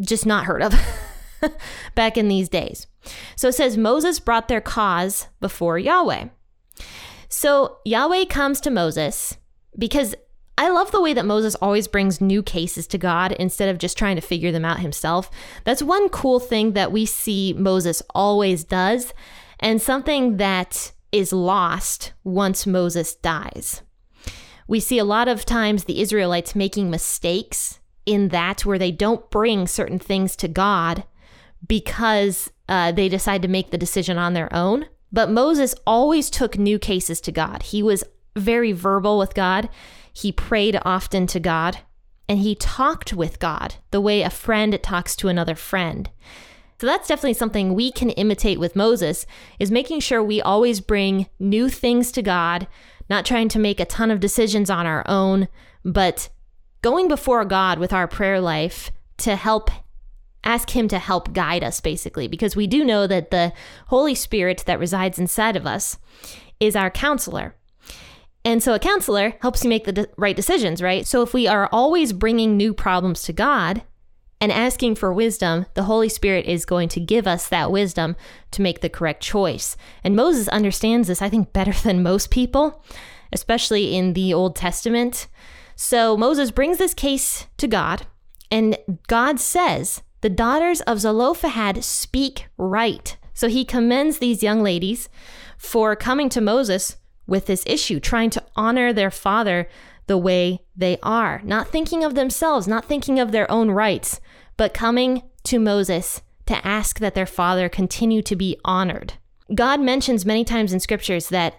just 0.00 0.26
not 0.26 0.44
heard 0.44 0.62
of 0.62 0.74
back 1.94 2.16
in 2.16 2.28
these 2.28 2.48
days. 2.48 2.86
So 3.36 3.48
it 3.48 3.54
says 3.54 3.76
Moses 3.76 4.20
brought 4.20 4.48
their 4.48 4.60
cause 4.60 5.28
before 5.40 5.78
Yahweh. 5.78 6.28
So 7.28 7.78
Yahweh 7.84 8.26
comes 8.26 8.60
to 8.62 8.70
Moses 8.70 9.38
because 9.78 10.14
I 10.58 10.68
love 10.68 10.90
the 10.90 11.00
way 11.00 11.14
that 11.14 11.24
Moses 11.24 11.54
always 11.54 11.88
brings 11.88 12.20
new 12.20 12.42
cases 12.42 12.86
to 12.88 12.98
God 12.98 13.32
instead 13.32 13.70
of 13.70 13.78
just 13.78 13.96
trying 13.96 14.16
to 14.16 14.22
figure 14.22 14.52
them 14.52 14.64
out 14.64 14.80
himself. 14.80 15.30
That's 15.64 15.82
one 15.82 16.10
cool 16.10 16.38
thing 16.38 16.72
that 16.72 16.92
we 16.92 17.06
see 17.06 17.54
Moses 17.54 18.02
always 18.14 18.62
does, 18.64 19.14
and 19.58 19.80
something 19.80 20.36
that 20.36 20.92
is 21.12 21.32
lost 21.32 22.12
once 22.24 22.66
Moses 22.66 23.14
dies. 23.14 23.80
We 24.68 24.80
see 24.80 24.98
a 24.98 25.04
lot 25.04 25.28
of 25.28 25.46
times 25.46 25.84
the 25.84 26.02
Israelites 26.02 26.54
making 26.54 26.90
mistakes 26.90 27.80
in 28.04 28.28
that 28.28 28.66
where 28.66 28.78
they 28.78 28.92
don't 28.92 29.30
bring 29.30 29.66
certain 29.66 29.98
things 29.98 30.36
to 30.36 30.48
God 30.48 31.04
because 31.66 32.50
uh, 32.68 32.92
they 32.92 33.08
decide 33.08 33.42
to 33.42 33.48
make 33.48 33.70
the 33.70 33.78
decision 33.78 34.18
on 34.18 34.34
their 34.34 34.52
own. 34.54 34.86
But 35.12 35.30
Moses 35.30 35.74
always 35.86 36.30
took 36.30 36.56
new 36.56 36.78
cases 36.78 37.20
to 37.22 37.32
God. 37.32 37.64
He 37.64 37.82
was 37.82 38.04
very 38.36 38.72
verbal 38.72 39.18
with 39.18 39.34
God. 39.34 39.68
He 40.12 40.32
prayed 40.32 40.80
often 40.84 41.26
to 41.28 41.40
God 41.40 41.78
and 42.28 42.38
he 42.38 42.54
talked 42.54 43.12
with 43.12 43.40
God 43.40 43.74
the 43.90 44.00
way 44.00 44.22
a 44.22 44.30
friend 44.30 44.78
talks 44.82 45.16
to 45.16 45.28
another 45.28 45.56
friend. 45.56 46.08
So 46.80 46.86
that's 46.86 47.08
definitely 47.08 47.34
something 47.34 47.74
we 47.74 47.90
can 47.90 48.10
imitate 48.10 48.60
with 48.60 48.76
Moses 48.76 49.26
is 49.58 49.70
making 49.70 50.00
sure 50.00 50.22
we 50.22 50.40
always 50.40 50.80
bring 50.80 51.26
new 51.38 51.68
things 51.68 52.12
to 52.12 52.22
God, 52.22 52.68
not 53.10 53.26
trying 53.26 53.48
to 53.48 53.58
make 53.58 53.80
a 53.80 53.84
ton 53.84 54.12
of 54.12 54.20
decisions 54.20 54.70
on 54.70 54.86
our 54.86 55.02
own, 55.06 55.48
but 55.84 56.28
going 56.82 57.08
before 57.08 57.44
God 57.44 57.78
with 57.78 57.92
our 57.92 58.06
prayer 58.06 58.40
life 58.40 58.92
to 59.18 59.36
help 59.36 59.70
ask 60.44 60.70
him 60.70 60.88
to 60.88 60.98
help 60.98 61.32
guide 61.32 61.62
us 61.62 61.80
basically 61.80 62.28
because 62.28 62.56
we 62.56 62.66
do 62.66 62.84
know 62.84 63.06
that 63.06 63.30
the 63.30 63.52
Holy 63.88 64.14
Spirit 64.14 64.64
that 64.66 64.78
resides 64.78 65.18
inside 65.18 65.56
of 65.56 65.66
us 65.66 65.98
is 66.58 66.76
our 66.76 66.90
counselor. 66.90 67.54
And 68.44 68.62
so 68.62 68.74
a 68.74 68.78
counselor 68.78 69.34
helps 69.42 69.64
you 69.64 69.68
make 69.68 69.84
the 69.84 69.92
de- 69.92 70.06
right 70.16 70.36
decisions, 70.36 70.80
right? 70.80 71.06
So 71.06 71.22
if 71.22 71.34
we 71.34 71.46
are 71.46 71.68
always 71.72 72.12
bringing 72.12 72.56
new 72.56 72.72
problems 72.72 73.22
to 73.24 73.32
God 73.32 73.82
and 74.40 74.50
asking 74.50 74.94
for 74.94 75.12
wisdom, 75.12 75.66
the 75.74 75.82
Holy 75.82 76.08
Spirit 76.08 76.46
is 76.46 76.64
going 76.64 76.88
to 76.90 77.00
give 77.00 77.26
us 77.26 77.48
that 77.48 77.70
wisdom 77.70 78.16
to 78.52 78.62
make 78.62 78.80
the 78.80 78.88
correct 78.88 79.22
choice. 79.22 79.76
And 80.02 80.16
Moses 80.16 80.48
understands 80.48 81.08
this, 81.08 81.20
I 81.20 81.28
think, 81.28 81.52
better 81.52 81.72
than 81.72 82.02
most 82.02 82.30
people, 82.30 82.82
especially 83.30 83.94
in 83.94 84.14
the 84.14 84.32
Old 84.32 84.56
Testament. 84.56 85.28
So 85.76 86.16
Moses 86.16 86.50
brings 86.50 86.78
this 86.78 86.94
case 86.94 87.46
to 87.58 87.66
God, 87.66 88.06
and 88.50 88.78
God 89.06 89.38
says, 89.38 90.02
The 90.20 90.30
daughters 90.30 90.80
of 90.82 91.00
Zelophehad 91.00 91.82
speak 91.84 92.46
right. 92.58 93.16
So 93.32 93.48
he 93.48 93.64
commends 93.64 94.18
these 94.18 94.42
young 94.42 94.62
ladies 94.62 95.08
for 95.56 95.96
coming 95.96 96.28
to 96.30 96.40
Moses 96.40 96.96
with 97.26 97.46
this 97.46 97.64
issue, 97.66 98.00
trying 98.00 98.30
to 98.30 98.44
honor 98.56 98.92
their 98.92 99.10
father 99.10 99.68
the 100.08 100.18
way 100.18 100.60
they 100.76 100.98
are, 101.02 101.40
not 101.44 101.68
thinking 101.68 102.02
of 102.04 102.14
themselves, 102.14 102.66
not 102.66 102.84
thinking 102.84 103.18
of 103.18 103.32
their 103.32 103.50
own 103.50 103.70
rights, 103.70 104.20
but 104.56 104.74
coming 104.74 105.22
to 105.44 105.58
Moses 105.58 106.22
to 106.46 106.66
ask 106.66 106.98
that 106.98 107.14
their 107.14 107.26
father 107.26 107.68
continue 107.68 108.20
to 108.22 108.34
be 108.34 108.58
honored. 108.64 109.14
God 109.54 109.80
mentions 109.80 110.26
many 110.26 110.44
times 110.44 110.72
in 110.72 110.80
scriptures 110.80 111.28
that 111.28 111.54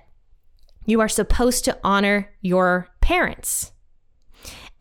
you 0.86 1.00
are 1.00 1.10
supposed 1.10 1.64
to 1.66 1.78
honor 1.84 2.30
your 2.42 2.90
parents. 3.00 3.72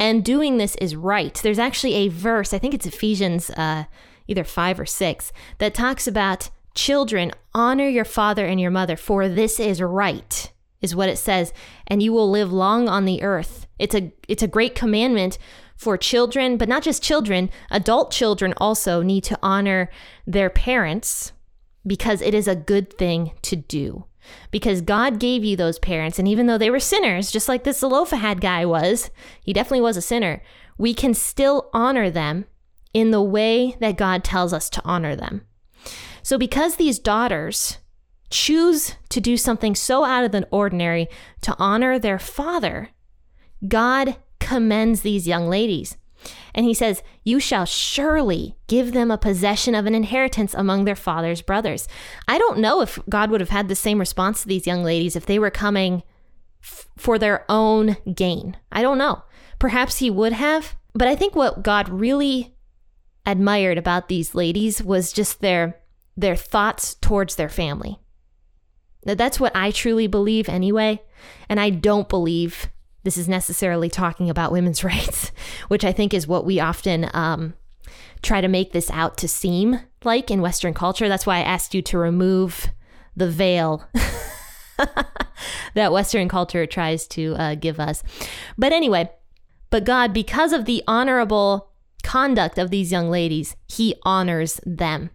And 0.01 0.25
doing 0.25 0.57
this 0.57 0.77
is 0.77 0.97
right. 0.97 1.35
There's 1.35 1.59
actually 1.59 1.95
a 1.95 2.09
verse, 2.09 2.55
I 2.55 2.59
think 2.59 2.73
it's 2.73 2.87
Ephesians 2.87 3.51
uh, 3.51 3.85
either 4.27 4.45
5 4.45 4.81
or 4.81 4.87
6, 4.87 5.33
that 5.59 5.75
talks 5.75 6.07
about 6.07 6.49
children 6.75 7.33
honor 7.55 7.87
your 7.87 8.07
father 8.07 8.47
and 8.47 8.59
your 8.59 8.71
mother, 8.71 8.97
for 8.97 9.29
this 9.29 9.61
is 9.61 9.83
right, 9.83 10.51
is 10.81 10.97
what 10.97 11.11
it 11.11 11.19
says, 11.19 11.53
and 11.87 12.03
you 12.03 12.15
will 12.15 12.31
live 12.31 12.51
long 12.51 12.89
on 12.89 13.05
the 13.05 13.23
earth. 13.23 13.67
It's 13.79 13.95
a 13.95 14.13
it's 14.27 14.43
a 14.43 14.49
great 14.49 14.75
commandment 14.75 15.37
for 15.77 15.99
children, 15.99 16.57
but 16.57 16.69
not 16.69 16.83
just 16.83 17.03
children, 17.03 17.51
adult 17.71 18.11
children 18.11 18.55
also 18.57 19.03
need 19.03 19.25
to 19.25 19.39
honor 19.43 19.91
their 20.27 20.49
parents 20.49 21.33
because 21.87 22.23
it 22.23 22.35
is 22.35 22.49
a 22.49 22.57
good 22.57 22.91
thing 22.97 23.33
to 23.43 23.57
do. 23.57 24.05
Because 24.51 24.81
God 24.81 25.19
gave 25.19 25.45
you 25.45 25.57
those 25.57 25.79
parents, 25.79 26.19
and 26.19 26.29
even 26.29 26.47
though 26.47 26.59
they 26.59 26.71
were 26.71 26.81
sinners, 26.81 27.31
just 27.31 27.49
like 27.49 27.65
this 27.65 27.81
Zelophehad 27.81 28.41
guy 28.41 28.65
was, 28.65 29.11
he 29.43 29.53
definitely 29.53 29.81
was 29.81 29.97
a 29.97 30.03
sinner, 30.03 30.43
we 30.79 30.95
can 30.95 31.15
still 31.15 31.71
honor 31.73 32.11
them 32.11 32.47
in 32.93 33.11
the 33.11 33.23
way 33.23 33.77
that 33.81 33.97
God 33.97 34.25
tells 34.25 34.53
us 34.53 34.69
to 34.71 34.83
honor 34.85 35.15
them. 35.15 35.43
So, 36.23 36.39
because 36.39 36.77
these 36.77 36.99
daughters 36.99 37.79
choose 38.31 38.95
to 39.09 39.21
do 39.21 39.37
something 39.37 39.75
so 39.75 40.05
out 40.05 40.25
of 40.25 40.33
the 40.33 40.47
ordinary 40.51 41.09
to 41.43 41.57
honor 41.59 41.99
their 41.99 42.19
father, 42.19 42.91
God 43.67 44.17
commends 44.39 45.03
these 45.03 45.29
young 45.29 45.49
ladies. 45.49 45.97
And 46.55 46.67
he 46.67 46.75
says, 46.75 47.03
You 47.25 47.41
shall 47.41 47.65
surely 47.65 48.57
give 48.67 48.93
them 48.93 49.11
a 49.11 49.19
possession 49.19 49.75
of 49.75 49.87
an 49.87 49.95
inheritance 49.95 50.55
among 50.55 50.85
their 50.85 50.97
father's 50.97 51.43
brothers. 51.43 51.89
I 52.29 52.39
don't 52.39 52.59
know 52.59 52.81
if 52.81 52.99
God 53.09 53.31
would 53.31 53.41
have 53.41 53.51
had 53.51 53.69
the 53.69 53.75
same 53.75 53.99
response 53.99 54.43
to 54.43 54.49
these 54.49 54.67
young 54.67 54.83
ladies 54.83 55.17
if 55.17 55.27
they 55.27 55.39
were 55.39 55.51
coming 55.51 56.03
f- 56.63 56.89
for 56.97 57.19
their 57.19 57.45
own 57.49 57.97
gain. 58.15 58.57
I 58.73 58.83
don't 58.83 58.99
know. 58.99 59.23
Perhaps 59.59 59.99
he 59.99 60.11
would 60.11 60.33
have. 60.33 60.77
But 60.93 61.09
I 61.09 61.15
think 61.15 61.35
what 61.35 61.63
God 61.63 61.89
really 61.89 62.57
admired 63.27 63.79
about 63.79 64.09
these 64.09 64.35
ladies 64.35 64.83
was 64.83 65.13
just 65.13 65.41
their 65.41 65.77
their 66.17 66.37
thoughts 66.37 66.95
towards 66.97 67.37
their 67.37 67.49
family. 67.49 67.99
Now, 69.07 69.15
that's 69.15 69.41
what 69.41 69.55
I 69.57 69.71
truly 69.71 70.07
believe 70.07 70.49
anyway, 70.49 71.01
and 71.49 71.59
I 71.59 71.71
don't 71.71 72.09
believe 72.09 72.69
this 73.03 73.17
is 73.17 73.29
necessarily 73.29 73.89
talking 73.89 74.31
about 74.31 74.53
women's 74.53 74.85
rights, 74.85 75.33
which 75.69 75.85
I 75.85 75.93
think 75.93 76.15
is 76.15 76.27
what 76.27 76.45
we 76.45 76.61
often 76.61 77.09
um, 77.15 77.55
try 78.23 78.41
to 78.41 78.49
make 78.49 78.73
this 78.73 78.91
out 78.91 79.17
to 79.19 79.29
seem 79.29 79.81
like 80.05 80.31
in 80.31 80.41
Western 80.41 80.75
culture. 80.75 81.09
That's 81.09 81.27
why 81.27 81.39
I 81.39 81.43
asked 81.43 81.75
you 81.75 81.83
to 81.83 81.99
remove 81.99 82.69
the 83.17 83.29
veil 83.29 83.85
that 85.75 85.93
Western 85.93 86.29
culture 86.29 86.67
tries 86.67 87.07
to 87.09 87.35
uh, 87.35 87.55
give 87.55 87.81
us. 87.81 88.03
But 88.57 88.73
anyway, 88.73 89.11
but 89.71 89.85
God, 89.85 90.13
because 90.13 90.53
of 90.53 90.65
the 90.65 90.83
honorable 90.87 91.71
conduct 92.03 92.59
of 92.59 92.71
these 92.71 92.93
young 92.93 93.11
ladies, 93.11 93.57
He 93.69 93.95
honors 94.03 94.61
them. 94.65 95.11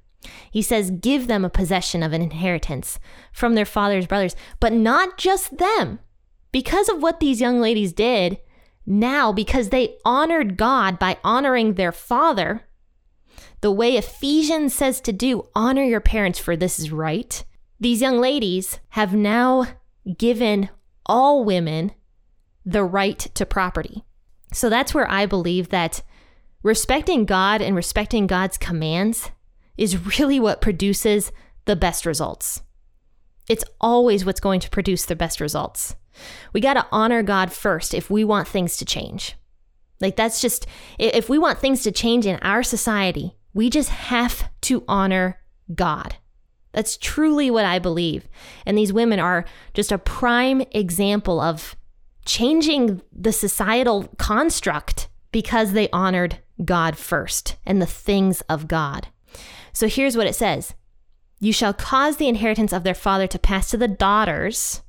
He 0.51 0.62
says, 0.62 0.92
Give 0.92 1.27
them 1.27 1.46
a 1.46 1.50
possession 1.50 2.01
of 2.04 2.13
an 2.13 2.22
inheritance 2.22 3.00
from 3.32 3.56
their 3.56 3.65
father's 3.65 4.08
brothers, 4.08 4.36
but 4.60 4.74
not 4.74 5.18
just 5.18 5.58
them 5.58 6.00
because 6.55 6.88
of 6.88 7.01
what 7.01 7.19
these 7.19 7.41
young 7.41 7.59
ladies 7.59 7.91
did, 7.91 8.39
now 8.85 9.33
because 9.33 9.71
they 9.71 9.97
honored 10.05 10.55
God 10.55 10.97
by 10.97 11.17
honoring 11.21 11.74
their 11.74 11.91
father, 11.91 12.62
the 13.59 13.74
way 13.74 13.97
Ephesians 13.97 14.74
says 14.74 15.01
to 15.01 15.12
do, 15.12 15.50
honor 15.53 15.83
your 15.83 16.00
parents 16.00 16.39
for 16.39 16.55
this 16.55 16.79
is 16.79 16.93
right. 16.93 17.43
These 17.77 18.00
young 18.00 18.21
ladies 18.21 18.79
have 18.91 19.13
now 19.13 19.65
given 20.17 20.69
all 21.05 21.43
women 21.43 21.91
the 22.65 22.85
right 22.85 23.19
to 23.19 23.45
property. 23.45 24.05
So 24.53 24.69
that's 24.69 24.93
where 24.93 25.12
I 25.12 25.25
believe 25.25 25.71
that 25.71 26.03
respecting 26.63 27.25
God 27.25 27.62
and 27.62 27.75
respecting 27.75 28.27
God's 28.27 28.57
commands 28.57 29.29
is 29.75 30.17
really 30.17 30.39
what 30.39 30.62
produces 30.62 31.33
the 31.65 31.75
best 31.75 32.05
results. 32.05 32.62
It's 33.50 33.65
always 33.81 34.24
what's 34.24 34.39
going 34.39 34.62
to 34.62 34.69
produce 34.69 35.03
the 35.03 35.17
best 35.17 35.41
results. 35.41 35.97
We 36.53 36.62
got 36.62 36.75
to 36.75 36.88
honor 36.91 37.24
God 37.24 37.51
first 37.51 37.93
if 37.93 38.10
we 38.10 38.24
want 38.24 38.48
things 38.48 38.77
to 38.77 38.86
change. 38.86 39.36
Like, 40.01 40.15
that's 40.15 40.41
just, 40.41 40.67
if 41.00 41.29
we 41.29 41.38
want 41.38 41.60
things 41.60 41.84
to 41.84 41.91
change 41.91 42.25
in 42.25 42.38
our 42.38 42.63
society, 42.63 43.36
we 43.53 43.69
just 43.69 43.89
have 43.89 44.50
to 44.62 44.84
honor 44.88 45.39
God. 45.74 46.15
That's 46.74 46.98
truly 46.98 47.50
what 47.50 47.63
I 47.63 47.79
believe. 47.79 48.27
And 48.65 48.77
these 48.77 48.91
women 48.91 49.19
are 49.19 49.45
just 49.74 49.93
a 49.93 49.98
prime 49.98 50.62
example 50.72 51.39
of 51.39 51.75
changing 52.25 53.01
the 53.13 53.31
societal 53.31 54.10
construct 54.17 55.07
because 55.31 55.72
they 55.72 55.89
honored 55.91 56.39
God 56.63 56.98
first 56.98 57.55
and 57.65 57.81
the 57.81 57.86
things 57.86 58.41
of 58.41 58.67
God. 58.67 59.07
So 59.72 59.88
here's 59.88 60.17
what 60.17 60.27
it 60.27 60.36
says 60.36 60.74
You 61.39 61.53
shall 61.53 61.74
cause 61.74 62.17
the 62.17 62.27
inheritance 62.27 62.74
of 62.74 62.84
their 62.84 62.93
father 62.93 63.27
to 63.27 63.39
pass 63.39 63.69
to 63.72 63.77
the 63.77 63.88
daughters 63.88 64.81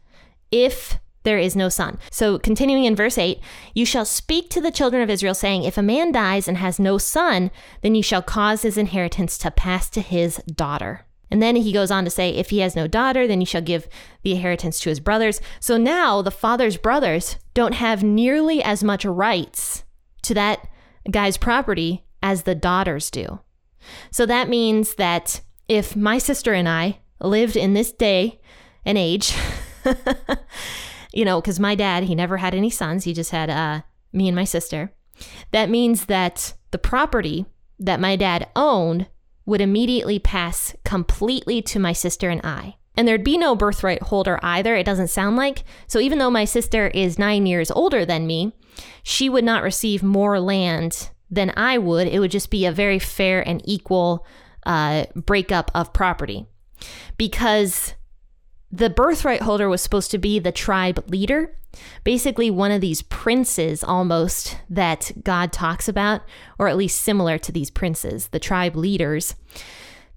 if 0.50 0.99
there 1.26 1.38
is 1.38 1.56
no 1.56 1.68
son. 1.68 1.99
So, 2.11 2.38
continuing 2.38 2.85
in 2.85 2.95
verse 2.95 3.18
8, 3.18 3.40
you 3.75 3.85
shall 3.85 4.04
speak 4.04 4.49
to 4.50 4.61
the 4.61 4.71
children 4.71 5.02
of 5.02 5.11
Israel, 5.11 5.35
saying, 5.35 5.64
If 5.64 5.76
a 5.76 5.83
man 5.83 6.12
dies 6.12 6.47
and 6.47 6.56
has 6.56 6.78
no 6.78 6.99
son, 6.99 7.50
then 7.83 7.97
you 7.97 8.02
shall 8.02 8.23
cause 8.23 8.62
his 8.62 8.78
inheritance 8.78 9.37
to 9.38 9.50
pass 9.50 9.90
to 9.90 10.00
his 10.00 10.37
daughter. 10.47 11.04
And 11.28 11.42
then 11.42 11.56
he 11.56 11.73
goes 11.73 11.90
on 11.90 12.04
to 12.04 12.11
say, 12.11 12.30
If 12.30 12.50
he 12.50 12.61
has 12.61 12.76
no 12.76 12.87
daughter, 12.87 13.26
then 13.26 13.40
you 13.40 13.47
shall 13.47 13.61
give 13.61 13.88
the 14.23 14.33
inheritance 14.33 14.78
to 14.80 14.88
his 14.88 15.00
brothers. 15.00 15.40
So 15.59 15.76
now 15.76 16.23
the 16.23 16.30
father's 16.30 16.76
brothers 16.76 17.37
don't 17.54 17.75
have 17.75 18.04
nearly 18.04 18.62
as 18.62 18.85
much 18.85 19.04
rights 19.04 19.83
to 20.23 20.35
that 20.35 20.68
guy's 21.11 21.37
property 21.37 22.04
as 22.23 22.45
the 22.45 22.54
daughters 22.54 23.11
do. 23.11 23.40
So 24.12 24.26
that 24.26 24.49
means 24.49 24.95
that 24.95 25.40
if 25.68 25.97
my 25.97 26.18
sister 26.18 26.52
and 26.52 26.68
I 26.68 27.00
lived 27.21 27.56
in 27.56 27.75
this 27.75 27.90
day 27.90 28.40
and 28.85 28.97
age, 28.97 29.35
you 31.16 31.25
know, 31.25 31.40
because 31.40 31.58
my 31.58 31.75
dad, 31.75 32.04
he 32.04 32.14
never 32.14 32.37
had 32.37 32.54
any 32.54 32.68
sons. 32.68 33.04
He 33.04 33.14
just 33.14 33.30
had 33.30 33.49
uh, 33.49 33.80
me 34.12 34.28
and 34.28 34.37
my 34.37 34.44
sister. 34.44 34.92
That 35.50 35.70
means 35.70 36.06
that 36.06 36.52
the 36.73 36.78
property 36.78 37.46
that 37.78 38.00
my 38.00 38.16
dad 38.16 38.49
owned 38.54 39.06
would 39.46 39.62
immediately 39.62 40.18
pass 40.18 40.76
completely 40.85 41.62
to 41.62 41.78
my 41.78 41.94
sister 41.94 42.28
and 42.28 42.42
I. 42.44 42.76
And 42.96 43.08
there'd 43.08 43.25
be 43.25 43.38
no 43.38 43.56
birthright 43.56 44.02
holder 44.02 44.38
either, 44.42 44.75
it 44.75 44.85
doesn't 44.85 45.08
sound 45.08 45.37
like. 45.37 45.64
So 45.87 46.00
even 46.00 46.18
though 46.18 46.30
my 46.30 46.44
sister 46.44 46.88
is 46.88 47.18
nine 47.18 47.46
years 47.46 47.70
older 47.70 48.04
than 48.04 48.26
me, 48.26 48.52
she 49.02 49.30
would 49.30 49.44
not 49.44 49.62
receive 49.62 50.02
more 50.02 50.38
land 50.38 51.11
than 51.30 51.52
I 51.56 51.78
would. 51.78 52.08
It 52.08 52.18
would 52.18 52.30
just 52.30 52.50
be 52.50 52.66
a 52.66 52.73
very 52.73 52.99
fair 52.99 53.46
and 53.46 53.62
equal 53.64 54.26
uh, 54.66 55.06
breakup 55.14 55.70
of 55.75 55.94
property. 55.94 56.46
Because 57.16 57.94
the 58.70 58.90
birthright 58.90 59.42
holder 59.42 59.68
was 59.68 59.80
supposed 59.80 60.11
to 60.11 60.18
be 60.18 60.38
the 60.38 60.52
tribe 60.52 61.04
leader, 61.08 61.56
basically 62.04 62.50
one 62.50 62.70
of 62.70 62.80
these 62.80 63.02
princes 63.02 63.85
almost 63.85 64.58
that 64.68 65.12
God 65.23 65.52
talks 65.52 65.88
about, 65.88 66.23
or 66.58 66.68
at 66.68 66.76
least 66.76 67.00
similar 67.00 67.38
to 67.38 67.52
these 67.52 67.70
princes, 67.70 68.28
the 68.28 68.40
tribe 68.40 68.76
leaders. 68.76 69.35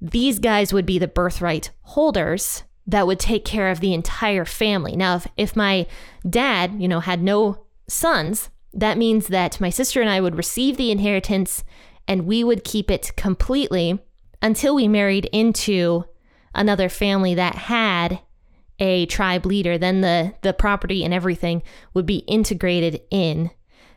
These 0.01 0.39
guys 0.39 0.73
would 0.73 0.85
be 0.85 0.97
the 0.97 1.07
birthright 1.07 1.71
holders 1.81 2.63
that 2.87 3.05
would 3.05 3.19
take 3.19 3.45
care 3.45 3.69
of 3.69 3.81
the 3.81 3.93
entire 3.93 4.45
family. 4.45 4.95
Now, 4.95 5.17
if, 5.17 5.27
if 5.37 5.55
my 5.55 5.85
dad, 6.27 6.81
you 6.81 6.87
know, 6.87 7.01
had 7.01 7.21
no 7.21 7.65
sons, 7.87 8.49
that 8.73 8.97
means 8.97 9.27
that 9.27 9.61
my 9.61 9.69
sister 9.69 10.01
and 10.01 10.09
I 10.09 10.21
would 10.21 10.35
receive 10.35 10.77
the 10.77 10.91
inheritance 10.91 11.63
and 12.07 12.25
we 12.25 12.43
would 12.43 12.63
keep 12.63 12.89
it 12.89 13.11
completely 13.15 13.99
until 14.41 14.73
we 14.73 14.87
married 14.87 15.25
into 15.31 16.05
another 16.55 16.89
family 16.89 17.35
that 17.35 17.55
had 17.55 18.19
a 18.79 19.05
tribe 19.07 19.45
leader, 19.45 19.77
then 19.77 20.01
the 20.01 20.33
the 20.41 20.53
property 20.53 21.03
and 21.03 21.13
everything 21.13 21.63
would 21.93 22.05
be 22.05 22.19
integrated 22.19 23.01
in 23.11 23.51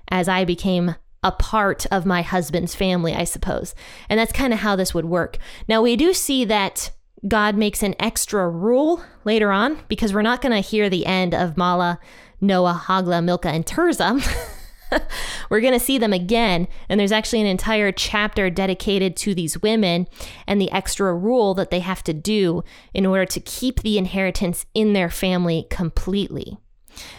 as 0.08 0.28
I 0.28 0.44
became 0.44 0.96
a 1.22 1.32
part 1.32 1.86
of 1.86 2.04
my 2.04 2.22
husband's 2.22 2.74
family, 2.74 3.14
I 3.14 3.24
suppose. 3.24 3.74
And 4.08 4.18
that's 4.18 4.32
kind 4.32 4.52
of 4.52 4.58
how 4.58 4.74
this 4.76 4.92
would 4.92 5.04
work. 5.04 5.38
Now 5.68 5.80
we 5.82 5.96
do 5.96 6.12
see 6.12 6.44
that 6.46 6.90
God 7.26 7.56
makes 7.56 7.82
an 7.82 7.94
extra 8.00 8.48
rule 8.48 9.02
later 9.24 9.52
on 9.52 9.78
because 9.88 10.12
we're 10.12 10.22
not 10.22 10.42
going 10.42 10.52
to 10.52 10.68
hear 10.68 10.90
the 10.90 11.06
end 11.06 11.34
of 11.34 11.54
Mahlah, 11.54 11.98
Noah, 12.40 12.82
Hoglah, 12.86 13.22
Milcah, 13.22 13.50
and 13.50 13.64
Tirzah. 13.64 14.58
we're 15.50 15.60
going 15.60 15.72
to 15.72 15.80
see 15.80 15.98
them 15.98 16.12
again. 16.12 16.68
And 16.88 16.98
there's 16.98 17.12
actually 17.12 17.40
an 17.40 17.46
entire 17.46 17.92
chapter 17.92 18.50
dedicated 18.50 19.16
to 19.18 19.34
these 19.34 19.60
women 19.62 20.06
and 20.46 20.60
the 20.60 20.70
extra 20.72 21.14
rule 21.14 21.54
that 21.54 21.70
they 21.70 21.80
have 21.80 22.02
to 22.04 22.12
do 22.12 22.62
in 22.94 23.06
order 23.06 23.26
to 23.26 23.40
keep 23.40 23.80
the 23.80 23.98
inheritance 23.98 24.66
in 24.74 24.92
their 24.92 25.10
family 25.10 25.66
completely. 25.70 26.58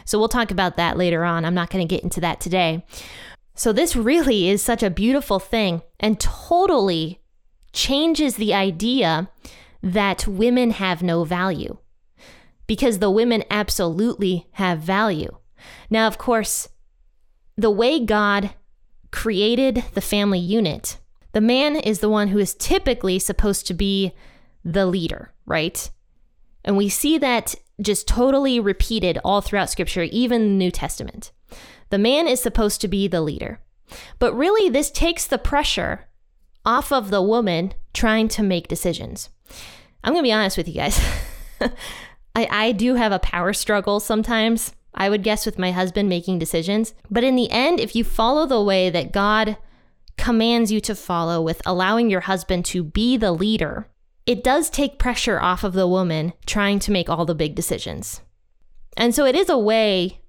So 0.05 0.19
we'll 0.19 0.29
talk 0.29 0.51
about 0.51 0.77
that 0.77 0.97
later 0.97 1.23
on. 1.23 1.45
I'm 1.45 1.55
not 1.55 1.69
going 1.69 1.85
to 1.85 1.95
get 1.95 2.03
into 2.03 2.21
that 2.21 2.39
today. 2.39 2.85
So, 3.55 3.71
this 3.71 3.95
really 3.95 4.49
is 4.49 4.63
such 4.63 4.81
a 4.81 4.89
beautiful 4.89 5.39
thing 5.39 5.83
and 5.99 6.19
totally 6.19 7.21
changes 7.71 8.35
the 8.35 8.53
idea 8.53 9.29
that 9.83 10.27
women 10.27 10.71
have 10.71 11.03
no 11.03 11.23
value 11.23 11.77
because 12.65 12.97
the 12.97 13.11
women 13.11 13.43
absolutely 13.51 14.47
have 14.53 14.79
value. 14.79 15.37
Now, 15.89 16.07
of 16.07 16.17
course, 16.17 16.69
the 17.55 17.71
way 17.71 17.99
God 17.99 18.53
created 19.11 19.83
the 19.93 20.01
family 20.01 20.39
unit, 20.39 20.97
the 21.33 21.41
man 21.41 21.75
is 21.75 21.99
the 21.99 22.09
one 22.09 22.29
who 22.29 22.39
is 22.39 22.53
typically 22.55 23.19
supposed 23.19 23.67
to 23.67 23.73
be 23.73 24.13
the 24.63 24.85
leader, 24.85 25.31
right? 25.45 25.89
And 26.63 26.77
we 26.77 26.89
see 26.89 27.17
that 27.17 27.55
just 27.81 28.07
totally 28.07 28.59
repeated 28.59 29.19
all 29.23 29.41
throughout 29.41 29.69
Scripture, 29.69 30.03
even 30.03 30.41
the 30.41 30.65
New 30.65 30.71
Testament. 30.71 31.31
The 31.89 31.97
man 31.97 32.27
is 32.27 32.41
supposed 32.41 32.81
to 32.81 32.87
be 32.87 33.07
the 33.07 33.21
leader. 33.21 33.59
But 34.19 34.33
really, 34.35 34.69
this 34.69 34.89
takes 34.89 35.27
the 35.27 35.37
pressure 35.37 36.07
off 36.65 36.91
of 36.91 37.09
the 37.09 37.21
woman 37.21 37.73
trying 37.93 38.27
to 38.29 38.43
make 38.43 38.67
decisions. 38.67 39.29
I'm 40.03 40.13
going 40.13 40.23
to 40.23 40.27
be 40.27 40.33
honest 40.33 40.57
with 40.57 40.67
you 40.67 40.75
guys. 40.75 40.99
I, 42.35 42.47
I 42.49 42.71
do 42.71 42.95
have 42.95 43.11
a 43.11 43.19
power 43.19 43.53
struggle 43.53 43.99
sometimes, 43.99 44.73
I 44.95 45.09
would 45.09 45.23
guess, 45.23 45.45
with 45.45 45.59
my 45.59 45.71
husband 45.71 46.09
making 46.09 46.39
decisions. 46.39 46.93
But 47.09 47.23
in 47.23 47.35
the 47.35 47.49
end, 47.51 47.79
if 47.79 47.95
you 47.95 48.03
follow 48.03 48.45
the 48.45 48.61
way 48.61 48.89
that 48.89 49.11
God 49.11 49.57
commands 50.17 50.71
you 50.71 50.79
to 50.81 50.95
follow 50.95 51.41
with 51.41 51.61
allowing 51.65 52.09
your 52.09 52.21
husband 52.21 52.65
to 52.65 52.83
be 52.83 53.17
the 53.17 53.31
leader, 53.31 53.89
it 54.25 54.43
does 54.43 54.69
take 54.69 54.99
pressure 54.99 55.39
off 55.39 55.63
of 55.63 55.73
the 55.73 55.87
woman 55.87 56.33
trying 56.45 56.79
to 56.79 56.91
make 56.91 57.09
all 57.09 57.25
the 57.25 57.35
big 57.35 57.55
decisions. 57.55 58.21
And 58.95 59.13
so 59.13 59.25
it 59.25 59.35
is 59.35 59.49
a 59.49 59.57
way 59.57 60.21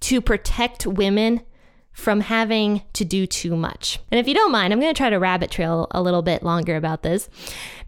to 0.00 0.20
protect 0.20 0.86
women 0.86 1.42
from 1.92 2.20
having 2.20 2.82
to 2.92 3.06
do 3.06 3.26
too 3.26 3.56
much. 3.56 4.00
And 4.10 4.20
if 4.20 4.28
you 4.28 4.34
don't 4.34 4.52
mind, 4.52 4.70
I'm 4.70 4.80
going 4.80 4.92
to 4.92 4.98
try 4.98 5.08
to 5.08 5.18
rabbit 5.18 5.50
trail 5.50 5.86
a 5.92 6.02
little 6.02 6.20
bit 6.20 6.42
longer 6.42 6.76
about 6.76 7.02
this. 7.02 7.30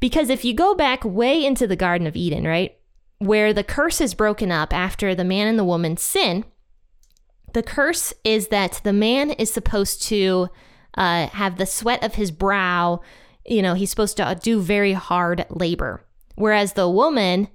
Because 0.01 0.31
if 0.31 0.47
you 0.47 0.55
go 0.55 0.75
back 0.75 1.05
way 1.05 1.45
into 1.45 1.67
the 1.67 1.77
Garden 1.77 2.07
of 2.07 2.17
Eden, 2.17 2.45
right, 2.45 2.78
where 3.19 3.53
the 3.53 3.65
curse 3.65 4.01
is 4.01 4.15
broken 4.15 4.51
up 4.51 4.73
after 4.73 5.15
the 5.15 5.25
man 5.25 5.47
and 5.47 5.59
the 5.59 5.65
woman 5.65 5.97
sin, 5.97 6.45
the 7.53 7.63
curse 7.63 8.13
is 8.25 8.49
that 8.49 8.81
the 8.85 8.93
man 8.93 9.31
is 9.31 9.53
supposed 9.53 10.03
to 10.03 10.49
uh, 10.97 11.27
have 11.29 11.57
the 11.57 11.67
sweat 11.67 12.03
of 12.03 12.15
his 12.15 12.31
brow. 12.31 13.01
You 13.47 13.63
know, 13.63 13.75
he's 13.75 13.91
supposed 13.91 14.17
to 14.19 14.39
do 14.41 14.61
very 14.61 14.93
hard 14.93 15.47
labor. 15.51 16.05
Whereas 16.37 16.75
the 16.75 16.89
woman 16.89 17.49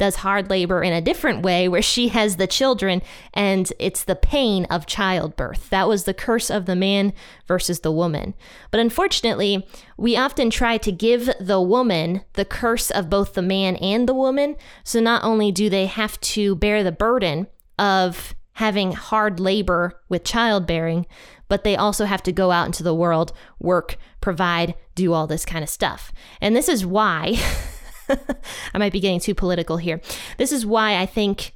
does 0.00 0.16
hard 0.16 0.48
labor 0.48 0.82
in 0.82 0.94
a 0.94 1.00
different 1.02 1.42
way 1.42 1.68
where 1.68 1.82
she 1.82 2.08
has 2.08 2.36
the 2.36 2.46
children 2.46 3.02
and 3.34 3.70
it's 3.78 4.02
the 4.02 4.16
pain 4.16 4.64
of 4.64 4.86
childbirth. 4.86 5.68
That 5.68 5.86
was 5.86 6.04
the 6.04 6.14
curse 6.14 6.50
of 6.50 6.64
the 6.64 6.74
man 6.74 7.12
versus 7.46 7.80
the 7.80 7.92
woman. 7.92 8.32
But 8.70 8.80
unfortunately, 8.80 9.68
we 9.98 10.16
often 10.16 10.48
try 10.48 10.78
to 10.78 10.90
give 10.90 11.28
the 11.38 11.60
woman 11.60 12.22
the 12.32 12.46
curse 12.46 12.90
of 12.90 13.10
both 13.10 13.34
the 13.34 13.42
man 13.42 13.76
and 13.76 14.08
the 14.08 14.14
woman. 14.14 14.56
So 14.84 15.00
not 15.00 15.22
only 15.22 15.52
do 15.52 15.68
they 15.68 15.84
have 15.84 16.18
to 16.20 16.56
bear 16.56 16.82
the 16.82 16.92
burden 16.92 17.46
of 17.78 18.34
having 18.54 18.92
hard 18.92 19.38
labor 19.38 20.00
with 20.08 20.24
childbearing, 20.24 21.06
but 21.48 21.62
they 21.62 21.76
also 21.76 22.06
have 22.06 22.22
to 22.22 22.32
go 22.32 22.50
out 22.50 22.66
into 22.66 22.82
the 22.82 22.94
world, 22.94 23.34
work, 23.58 23.98
provide, 24.22 24.74
do 24.94 25.12
all 25.12 25.26
this 25.26 25.44
kind 25.44 25.62
of 25.62 25.68
stuff. 25.68 26.10
And 26.40 26.56
this 26.56 26.70
is 26.70 26.86
why. 26.86 27.36
I 28.74 28.78
might 28.78 28.92
be 28.92 29.00
getting 29.00 29.20
too 29.20 29.34
political 29.34 29.76
here. 29.76 30.00
This 30.38 30.52
is 30.52 30.66
why 30.66 30.96
I 31.00 31.06
think 31.06 31.52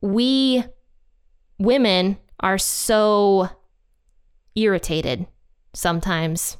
we 0.00 0.64
women 1.58 2.18
are 2.40 2.58
so 2.58 3.48
irritated 4.54 5.26
sometimes 5.74 6.58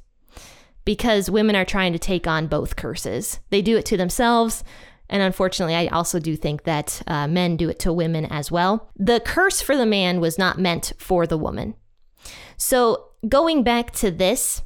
because 0.84 1.30
women 1.30 1.56
are 1.56 1.64
trying 1.64 1.92
to 1.92 1.98
take 1.98 2.26
on 2.26 2.46
both 2.46 2.76
curses. 2.76 3.40
They 3.50 3.60
do 3.60 3.76
it 3.76 3.84
to 3.86 3.96
themselves. 3.96 4.64
And 5.08 5.22
unfortunately, 5.22 5.74
I 5.74 5.86
also 5.88 6.18
do 6.18 6.36
think 6.36 6.64
that 6.64 7.02
uh, 7.06 7.28
men 7.28 7.56
do 7.56 7.68
it 7.68 7.78
to 7.80 7.92
women 7.92 8.24
as 8.26 8.50
well. 8.50 8.90
The 8.96 9.20
curse 9.20 9.60
for 9.60 9.76
the 9.76 9.86
man 9.86 10.20
was 10.20 10.38
not 10.38 10.58
meant 10.58 10.92
for 10.98 11.26
the 11.26 11.38
woman. 11.38 11.74
So, 12.56 13.10
going 13.28 13.62
back 13.62 13.92
to 13.92 14.10
this, 14.10 14.62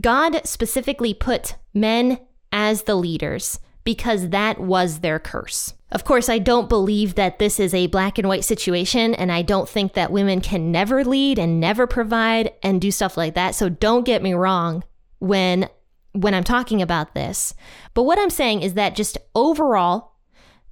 God 0.00 0.40
specifically 0.44 1.12
put 1.12 1.56
men 1.74 2.18
as 2.50 2.84
the 2.84 2.94
leaders 2.94 3.60
because 3.88 4.28
that 4.28 4.60
was 4.60 4.98
their 4.98 5.18
curse. 5.18 5.72
Of 5.90 6.04
course, 6.04 6.28
I 6.28 6.38
don't 6.38 6.68
believe 6.68 7.14
that 7.14 7.38
this 7.38 7.58
is 7.58 7.72
a 7.72 7.86
black 7.86 8.18
and 8.18 8.28
white 8.28 8.44
situation, 8.44 9.14
and 9.14 9.32
I 9.32 9.40
don't 9.40 9.66
think 9.66 9.94
that 9.94 10.12
women 10.12 10.42
can 10.42 10.70
never 10.70 11.02
lead 11.02 11.38
and 11.38 11.58
never 11.58 11.86
provide 11.86 12.52
and 12.62 12.82
do 12.82 12.90
stuff 12.90 13.16
like 13.16 13.32
that. 13.32 13.54
So 13.54 13.70
don't 13.70 14.04
get 14.04 14.22
me 14.22 14.34
wrong 14.34 14.84
when 15.20 15.70
when 16.12 16.34
I'm 16.34 16.44
talking 16.44 16.82
about 16.82 17.14
this. 17.14 17.54
But 17.94 18.02
what 18.02 18.18
I'm 18.18 18.28
saying 18.28 18.60
is 18.60 18.74
that 18.74 18.94
just 18.94 19.16
overall, 19.34 20.12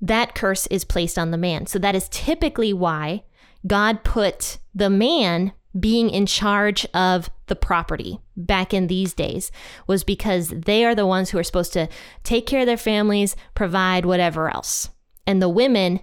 that 0.03 0.35
curse 0.35 0.67
is 0.67 0.85
placed 0.85 1.17
on 1.17 1.31
the 1.31 1.39
man. 1.39 1.65
So 1.65 1.79
that 1.79 1.95
is 1.95 2.11
typically 2.11 2.75
why 2.75 3.25
God 3.67 4.05
put 4.05 4.59
the 4.75 4.91
man 4.91 5.53
being 5.79 6.11
in 6.11 6.27
charge 6.27 6.87
of 6.95 7.31
the 7.47 7.57
property 7.57 8.19
back 8.37 8.73
in 8.73 8.87
these 8.87 9.13
days 9.13 9.51
was 9.87 10.05
because 10.05 10.49
they 10.49 10.85
are 10.85 10.95
the 10.95 11.07
ones 11.07 11.31
who 11.31 11.39
are 11.39 11.45
supposed 11.45 11.73
to 11.75 11.89
take 12.23 12.47
care 12.47 12.61
of 12.61 12.67
their 12.67 12.77
families, 12.77 13.37
provide 13.55 14.05
whatever 14.05 14.49
else. 14.49 14.89
And 15.27 15.43
the 15.43 15.49
women 15.49 16.01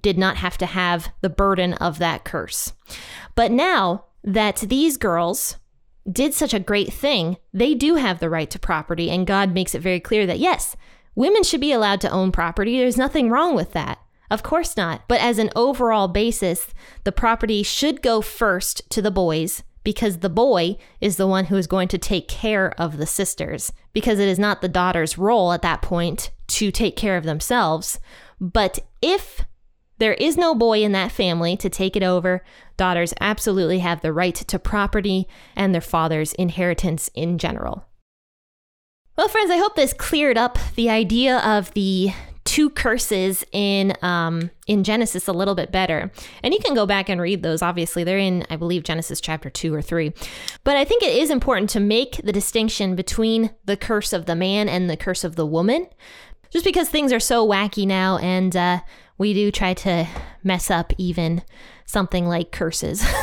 did 0.00 0.18
not 0.18 0.36
have 0.38 0.58
to 0.58 0.66
have 0.66 1.12
the 1.20 1.30
burden 1.30 1.74
of 1.74 1.98
that 1.98 2.24
curse. 2.24 2.72
But 3.34 3.52
now 3.52 4.06
that 4.24 4.56
these 4.56 4.96
girls 4.96 5.56
did 6.10 6.34
such 6.34 6.54
a 6.54 6.60
great 6.60 6.92
thing, 6.92 7.36
they 7.52 7.74
do 7.74 7.96
have 7.96 8.18
the 8.18 8.30
right 8.30 8.50
to 8.50 8.58
property. 8.58 9.10
And 9.10 9.26
God 9.26 9.54
makes 9.54 9.74
it 9.74 9.82
very 9.82 10.00
clear 10.00 10.26
that 10.26 10.38
yes, 10.38 10.76
women 11.14 11.42
should 11.42 11.60
be 11.60 11.72
allowed 11.72 12.00
to 12.02 12.10
own 12.10 12.32
property. 12.32 12.78
There's 12.78 12.96
nothing 12.96 13.30
wrong 13.30 13.54
with 13.54 13.72
that. 13.72 13.98
Of 14.30 14.42
course 14.42 14.76
not. 14.76 15.02
But 15.08 15.20
as 15.20 15.38
an 15.38 15.50
overall 15.54 16.08
basis, 16.08 16.74
the 17.04 17.12
property 17.12 17.62
should 17.62 18.02
go 18.02 18.20
first 18.20 18.88
to 18.90 19.00
the 19.00 19.10
boys 19.10 19.62
because 19.84 20.18
the 20.18 20.28
boy 20.28 20.76
is 21.00 21.16
the 21.16 21.28
one 21.28 21.44
who 21.44 21.56
is 21.56 21.68
going 21.68 21.86
to 21.88 21.98
take 21.98 22.26
care 22.26 22.74
of 22.80 22.96
the 22.96 23.06
sisters 23.06 23.72
because 23.92 24.18
it 24.18 24.28
is 24.28 24.38
not 24.38 24.60
the 24.60 24.68
daughter's 24.68 25.16
role 25.16 25.52
at 25.52 25.62
that 25.62 25.80
point 25.80 26.32
to 26.48 26.72
take 26.72 26.96
care 26.96 27.16
of 27.16 27.24
themselves. 27.24 28.00
But 28.40 28.80
if 29.00 29.42
there 29.98 30.14
is 30.14 30.36
no 30.36 30.54
boy 30.54 30.82
in 30.82 30.92
that 30.92 31.12
family 31.12 31.56
to 31.58 31.70
take 31.70 31.96
it 31.96 32.02
over, 32.02 32.42
daughters 32.76 33.14
absolutely 33.20 33.78
have 33.78 34.02
the 34.02 34.12
right 34.12 34.34
to 34.34 34.58
property 34.58 35.26
and 35.54 35.72
their 35.72 35.80
father's 35.80 36.34
inheritance 36.34 37.08
in 37.14 37.38
general. 37.38 37.86
Well, 39.16 39.28
friends, 39.28 39.50
I 39.50 39.56
hope 39.56 39.76
this 39.76 39.94
cleared 39.94 40.36
up 40.36 40.58
the 40.74 40.90
idea 40.90 41.38
of 41.38 41.72
the 41.72 42.10
two 42.46 42.70
curses 42.70 43.44
in 43.52 43.92
um, 44.00 44.50
in 44.66 44.84
Genesis 44.84 45.28
a 45.28 45.32
little 45.32 45.54
bit 45.54 45.70
better. 45.70 46.10
And 46.42 46.54
you 46.54 46.60
can 46.60 46.74
go 46.74 46.86
back 46.86 47.10
and 47.10 47.20
read 47.20 47.42
those. 47.42 47.60
Obviously, 47.60 48.04
they're 48.04 48.16
in 48.18 48.46
I 48.48 48.56
believe 48.56 48.84
Genesis 48.84 49.20
chapter 49.20 49.50
two 49.50 49.74
or 49.74 49.82
three. 49.82 50.14
But 50.64 50.76
I 50.76 50.84
think 50.84 51.02
it 51.02 51.14
is 51.14 51.28
important 51.28 51.68
to 51.70 51.80
make 51.80 52.20
the 52.24 52.32
distinction 52.32 52.96
between 52.96 53.50
the 53.66 53.76
curse 53.76 54.12
of 54.12 54.24
the 54.24 54.36
man 54.36 54.68
and 54.68 54.88
the 54.88 54.96
curse 54.96 55.24
of 55.24 55.36
the 55.36 55.44
woman, 55.44 55.88
just 56.50 56.64
because 56.64 56.88
things 56.88 57.12
are 57.12 57.20
so 57.20 57.46
wacky 57.46 57.86
now, 57.86 58.16
and 58.18 58.56
uh, 58.56 58.80
we 59.18 59.34
do 59.34 59.50
try 59.50 59.74
to 59.74 60.06
mess 60.42 60.70
up 60.70 60.92
even 60.96 61.42
something 61.84 62.26
like 62.26 62.52
curses. 62.52 63.04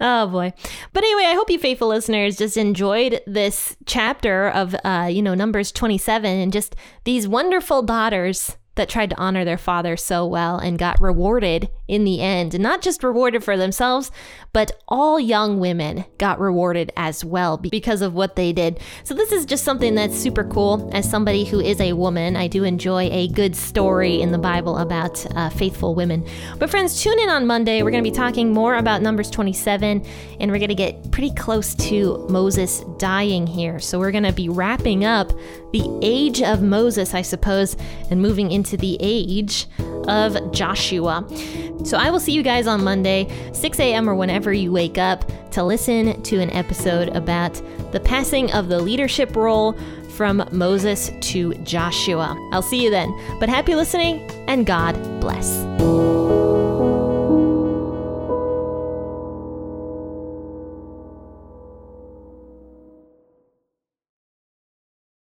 oh 0.00 0.26
boy. 0.28 0.52
But 0.92 1.04
anyway, 1.04 1.24
I 1.30 1.34
hope 1.34 1.50
you 1.50 1.58
faithful 1.58 1.88
listeners 1.88 2.36
just 2.36 2.56
enjoyed 2.56 3.20
this 3.26 3.76
chapter 3.86 4.48
of 4.48 4.74
uh, 4.84 5.08
you 5.10 5.22
know, 5.22 5.34
Numbers 5.34 5.72
27 5.72 6.30
and 6.30 6.52
just 6.52 6.76
these 7.04 7.28
wonderful 7.28 7.82
daughters 7.82 8.56
that 8.76 8.88
tried 8.88 9.10
to 9.10 9.18
honor 9.18 9.44
their 9.44 9.58
father 9.58 9.96
so 9.96 10.26
well 10.26 10.58
and 10.58 10.78
got 10.78 11.00
rewarded 11.00 11.68
in 11.88 12.04
the 12.04 12.20
end. 12.20 12.54
And 12.54 12.62
not 12.62 12.82
just 12.82 13.02
rewarded 13.02 13.42
for 13.44 13.56
themselves, 13.56 14.10
but 14.52 14.80
all 14.88 15.20
young 15.20 15.60
women 15.60 16.04
got 16.18 16.40
rewarded 16.40 16.92
as 16.96 17.24
well 17.24 17.56
because 17.56 18.02
of 18.02 18.14
what 18.14 18.36
they 18.36 18.52
did. 18.52 18.80
So, 19.04 19.14
this 19.14 19.32
is 19.32 19.44
just 19.44 19.64
something 19.64 19.94
that's 19.94 20.16
super 20.16 20.44
cool. 20.44 20.90
As 20.92 21.08
somebody 21.08 21.44
who 21.44 21.60
is 21.60 21.80
a 21.80 21.92
woman, 21.92 22.36
I 22.36 22.46
do 22.46 22.64
enjoy 22.64 23.08
a 23.10 23.28
good 23.28 23.54
story 23.54 24.20
in 24.20 24.32
the 24.32 24.38
Bible 24.38 24.78
about 24.78 25.24
uh, 25.36 25.50
faithful 25.50 25.94
women. 25.94 26.26
But, 26.58 26.70
friends, 26.70 27.02
tune 27.02 27.18
in 27.18 27.28
on 27.28 27.46
Monday. 27.46 27.82
We're 27.82 27.90
going 27.90 28.02
to 28.02 28.10
be 28.10 28.16
talking 28.16 28.52
more 28.52 28.76
about 28.76 29.02
Numbers 29.02 29.30
27, 29.30 30.04
and 30.40 30.50
we're 30.50 30.58
going 30.58 30.68
to 30.68 30.74
get 30.74 31.10
pretty 31.10 31.34
close 31.34 31.74
to 31.74 32.26
Moses 32.28 32.82
dying 32.98 33.46
here. 33.46 33.78
So, 33.78 33.98
we're 33.98 34.12
going 34.12 34.24
to 34.24 34.32
be 34.32 34.48
wrapping 34.48 35.04
up 35.04 35.32
the 35.72 35.98
age 36.02 36.42
of 36.42 36.62
Moses, 36.62 37.14
I 37.14 37.22
suppose, 37.22 37.76
and 38.10 38.22
moving 38.22 38.50
into 38.66 38.76
the 38.76 38.96
age 39.00 39.66
of 40.08 40.52
Joshua. 40.52 41.26
So 41.84 41.96
I 41.96 42.10
will 42.10 42.20
see 42.20 42.32
you 42.32 42.42
guys 42.42 42.66
on 42.66 42.82
Monday, 42.82 43.28
6 43.52 43.78
a.m. 43.80 44.08
or 44.08 44.14
whenever 44.14 44.52
you 44.52 44.72
wake 44.72 44.98
up, 44.98 45.30
to 45.52 45.62
listen 45.62 46.20
to 46.22 46.40
an 46.40 46.50
episode 46.50 47.08
about 47.10 47.54
the 47.92 48.00
passing 48.00 48.52
of 48.52 48.68
the 48.68 48.80
leadership 48.80 49.36
role 49.36 49.72
from 50.10 50.46
Moses 50.50 51.10
to 51.20 51.54
Joshua. 51.64 52.36
I'll 52.52 52.62
see 52.62 52.82
you 52.82 52.90
then. 52.90 53.14
But 53.38 53.48
happy 53.48 53.74
listening 53.74 54.28
and 54.48 54.66
God 54.66 54.94
bless. 55.20 56.15